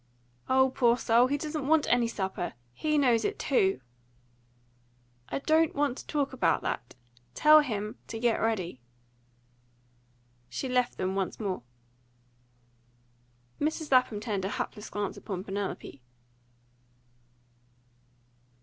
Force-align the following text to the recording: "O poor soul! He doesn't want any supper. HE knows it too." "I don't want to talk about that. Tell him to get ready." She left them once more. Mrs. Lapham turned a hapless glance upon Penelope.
"O 0.49 0.71
poor 0.71 0.97
soul! 0.97 1.27
He 1.27 1.37
doesn't 1.37 1.67
want 1.67 1.85
any 1.87 2.07
supper. 2.07 2.53
HE 2.73 2.97
knows 2.97 3.23
it 3.23 3.37
too." 3.37 3.81
"I 5.29 5.37
don't 5.37 5.75
want 5.75 5.95
to 5.99 6.07
talk 6.07 6.33
about 6.33 6.63
that. 6.63 6.95
Tell 7.35 7.59
him 7.59 7.99
to 8.07 8.17
get 8.17 8.41
ready." 8.41 8.81
She 10.49 10.67
left 10.67 10.97
them 10.97 11.13
once 11.13 11.39
more. 11.39 11.61
Mrs. 13.59 13.91
Lapham 13.91 14.19
turned 14.19 14.43
a 14.43 14.49
hapless 14.49 14.89
glance 14.89 15.17
upon 15.17 15.43
Penelope. 15.43 16.01